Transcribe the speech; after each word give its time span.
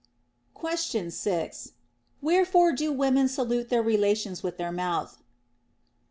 Question 0.55 1.11
6. 1.11 1.73
Wherefore 2.23 2.71
do 2.71 2.91
women 2.91 3.27
salute 3.27 3.69
their 3.69 3.83
relations 3.83 4.41
with 4.41 4.57
their 4.57 4.71
mouth 4.71 5.19